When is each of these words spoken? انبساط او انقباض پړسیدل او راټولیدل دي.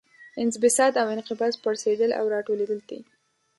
انبساط 0.43 0.93
او 1.01 1.07
انقباض 1.15 1.53
پړسیدل 1.63 2.11
او 2.19 2.25
راټولیدل 2.35 2.79
دي. 2.89 2.99